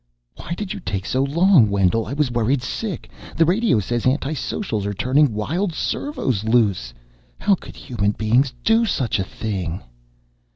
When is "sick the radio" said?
2.63-3.79